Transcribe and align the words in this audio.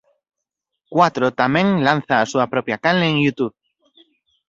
Cuatro 0.93 1.25
tamén 1.41 1.67
lanza 1.87 2.15
a 2.19 2.29
súa 2.31 2.49
propia 2.53 2.81
canle 2.83 3.07
en 3.11 3.17
Youtube 3.25 3.55